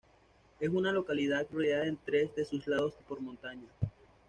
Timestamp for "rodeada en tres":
1.51-2.33